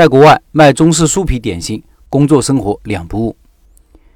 [0.00, 3.36] 在国外卖中式酥皮点心，工作生活两不误。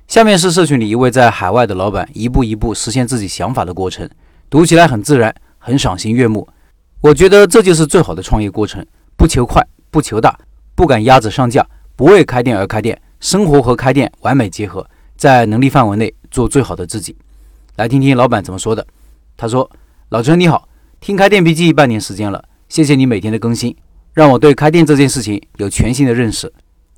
[0.09, 4.09] 下面是社群里一位在海外的老板一步一步实现自己想法的过程，
[4.49, 6.49] 读起来很自然，很赏心悦目。
[7.03, 8.83] 我觉得这就是最好的创业过程，
[9.15, 10.35] 不求快，不求大，
[10.75, 14.89] 不赶鸭子上架，不为开店而开店，生活和开店完美结合，
[15.19, 17.15] 在能力范围内做最好的自己。
[17.77, 18.87] 来听听老板怎么说的。
[19.37, 19.71] 他说
[20.09, 20.67] ：“老陈你好，
[20.99, 23.77] 听开店笔记半年时间了，谢谢你每天的更新。”
[24.15, 26.51] 让我对开店这件事情有全新的认识。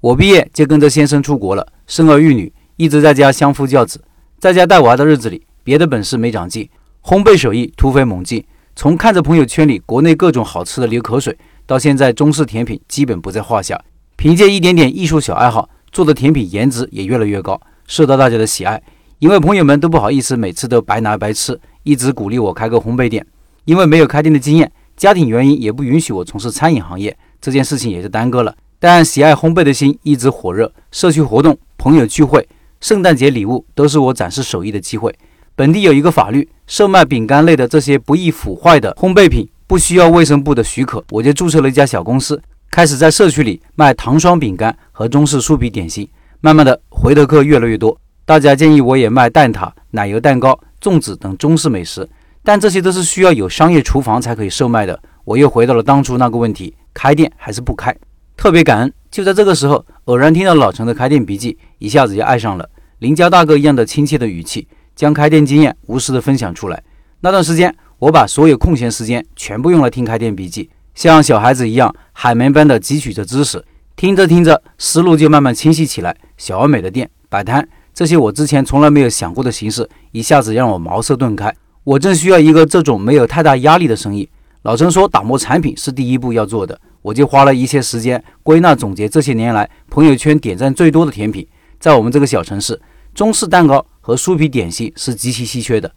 [0.03, 4.05] 我毕业就跟着先生出国了，生儿育女，一直在家相夫教子。
[4.39, 6.69] 在家带娃的日子里，别的本事没长进，
[7.03, 8.45] 烘焙手艺突飞猛进。
[8.77, 11.35] 从看着朋友圈里国内各种好吃的流口水，
[11.65, 13.81] 到现在中式甜品基本不在话下。
[14.17, 18.83] 凭借一点点艺术小爱好，做的甜品颜值也越来越高，受到大家的喜爱。
[19.21, 23.27] 因为朋友们都不好意思每次都白拿白吃，一直鼓励我开个烘焙店。
[23.65, 24.71] 因为没有开店的经验。
[24.97, 28.55] 家庭原因也不允许我从事餐饮行业，这件事情也就耽搁了。
[28.79, 32.47] 但喜爱烘焙的心一直火热，社区活动、朋友聚会、
[32.81, 35.15] 圣诞节礼物都是我展示手艺的机会。
[35.55, 42.41] 本地有一个法律，售卖饼干类的这些不易腐坏的烘焙品不需要卫生部的许可，我就注册了一家小公司，
[42.71, 46.09] 开始在社区里卖糖霜饼干和中式酥皮点心。
[46.41, 52.07] 慢慢的，回头客越来越多，大家建议我也卖蛋挞、奶油蛋糕、粽子等中式美食。
[52.47, 55.03] 但这些都是需要有商业厨房才可以售卖的。
[55.25, 57.93] 我又回到了当初那个问题：开店还是不开？
[58.37, 62.71] 特别感恩，就在这个时候，偶然听到老陈的开店笔记，一下子就爱上了。
[63.01, 66.81] 邻家大哥一样的亲切的语气，将开店经验无私的分享出来。
[67.23, 73.65] 那段时间，我把所有空闲时间全部用来听开店笔记，像小孩子一样海绵般的汲取着知识。
[73.97, 76.17] 听着听着，思路就慢慢清晰起来。
[76.37, 81.53] 小而美的店、摆摊，这些我之前从来没有想过的形式，一下子让我茅塞顿开。
[81.87, 84.29] 我正需要一个这种没有太大压力的生意。
[84.63, 91.47] 老陈说，打磨产品是第一步要做的，我就花了一些时间归纳总结这些年来朋友圈点赞最多的甜品。
[91.79, 92.81] 在我们这个小城市，
[93.15, 95.89] 中式蛋糕和酥皮点心是极其稀缺的，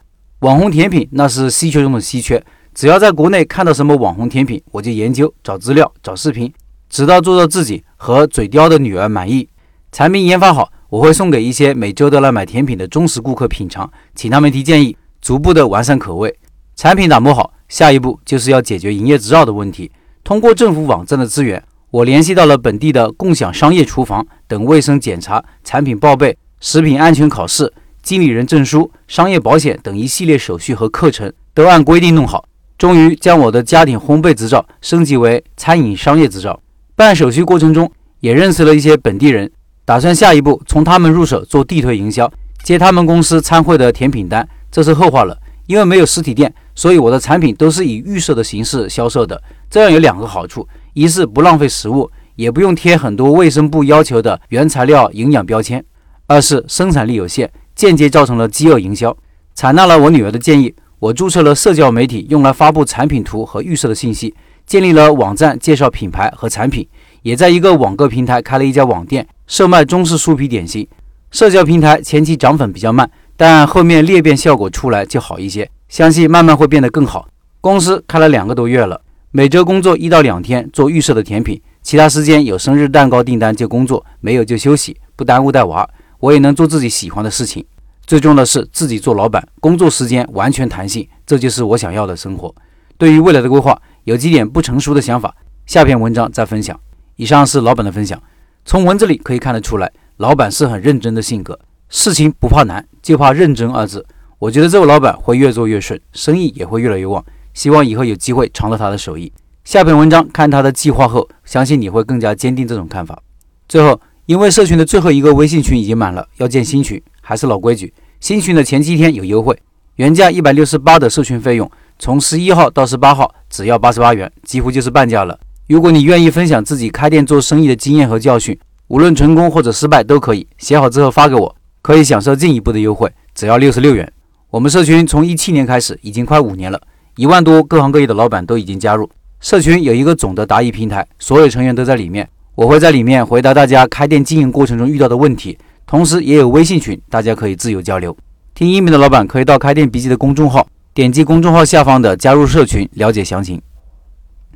[0.42, 2.40] 网红甜品那是稀缺中的稀缺。
[2.76, 6.54] 只要在国内看到什么网红甜品，我就研究、找资料、找视频，
[6.88, 9.50] 直到做到自己和嘴刁的女儿满意。
[9.92, 14.96] 产品研发好，我会送给一些每周都来买甜品的忠实顾客品尝，请他们提建议。
[15.30, 16.36] 逐步的完善口味，
[16.76, 19.92] 产品打磨好，下一步就是要解决营业执照的问题。
[20.24, 32.44] 通过政府网站的资源，我联系到了本地的共享商业厨房等卫生检查、产品报备、食品安全考试、经理人证书、商业保险等一系列手续和课程都按规定弄好，
[32.76, 36.60] 终于将我的家庭烘焙执照升级为餐饮商业执照。
[36.96, 37.92] 办手续过程中，
[38.22, 39.52] 也认识了一些本地人，
[39.86, 42.32] 打算下一步从他们入手做地推营销，
[42.64, 44.50] 接他们公司餐会的甜品单。
[44.72, 45.38] 这是后话了，
[45.68, 49.42] 因为没有实体店，所以我的产品都是以预售的形式销售的。
[49.70, 55.82] 这样有两个好处：一是不浪费食物，也不用贴很多卫生部要求的原材料营养标签；
[56.28, 59.16] 二是生产力有限，间接造成了饥饿营销。
[59.54, 64.34] 采纳了我女儿的建议，我注册了社交媒体，用来发布产品图和预设的信息；
[64.66, 66.88] 建立了网站介绍品牌和产品，
[67.24, 70.88] 也在一个网购平台开了一家网店，售卖中式酥皮点心。
[71.32, 73.10] 社交平台前期涨粉比较慢。
[73.40, 77.26] 但后面裂变效果出来就好一些，相信慢慢会变得更好。
[77.62, 79.00] 公司开了两个多月了，
[79.32, 85.90] 每周工作一到两天做预设的甜品，其他时间有生日蛋糕订单就工作，没有就休息，不耽误带娃，
[86.20, 87.66] 我也能做自己喜欢的事情。
[88.06, 92.54] 最重要的是自己做老板，工作时间完全弹性，这就是我想要的生活。
[92.98, 95.34] 对于未来的规划，有几点不成熟的想法，
[95.66, 96.78] 下篇文章再分享。
[97.16, 98.22] 以上是老板的分享，
[98.66, 101.58] 从文字里可以看得出来，老板是很认真的性格。
[101.90, 104.06] 事情不怕难，就怕认真二字。
[104.38, 107.24] 我觉得这位老板会越做越顺，生意也会越来越旺。
[107.54, 109.34] 希望以后有机会尝到他的手艺。
[109.64, 113.20] 下篇文章看他的计划后，相信你会更加坚定这种看法。
[113.68, 119.58] 最后，因为社群的最后一个微信群已经满了，要建新群，还是老规矩，新群的前七天有优惠，
[119.96, 125.38] 原价一百六十八的社群费用，从十一号到十八号只要八十八元，几乎就是半价了。
[125.68, 128.58] 如果你愿意分享自己开店做生意的经验和教训，
[128.88, 131.56] 无论成功或者失败都可以，写好之后发给我。
[131.90, 134.08] 可以享受进一步的优惠，只要六十六元。
[134.52, 136.80] 我们社群从一七年开始，已经快五年了，
[137.16, 139.10] 一万多各行各业的老板都已经加入。
[139.40, 142.30] 社群有一个总的答疑平台，所有成员都在里面。
[142.54, 145.58] 我会在里面回答大家开店经营过程中遇到的问题，
[145.88, 148.16] 同时也有微信群，大家可以自由交流。
[148.54, 153.60] 听音频的老板可以到开店笔记的公众号，点击公众号下方的加入社群了解详情。